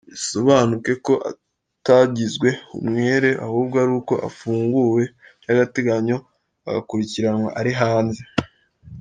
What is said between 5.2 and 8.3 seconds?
by’agateganyo agakurikiranwa ari hanze.